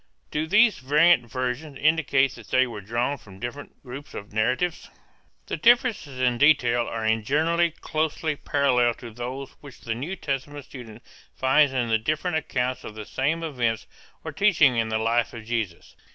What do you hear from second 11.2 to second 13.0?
finds in the different accounts of